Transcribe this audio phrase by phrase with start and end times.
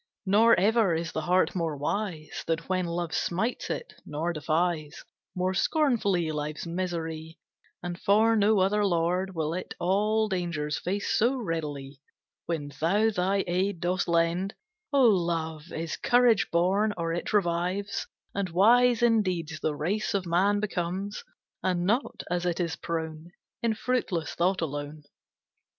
[0.25, 5.03] Nor ever is the heart more wise Than when Love smites it, nor defies
[5.35, 7.37] More scornfully life's misery,
[7.83, 12.01] And for no other lord Will it all dangers face so readily.
[12.47, 14.55] When thou thy aid dost lend,
[14.91, 20.25] O Love, is courage born, or it revives; And wise in deeds the race of
[20.25, 21.23] man becomes,
[21.61, 25.03] And not, as it is prone, In fruitless thought alone.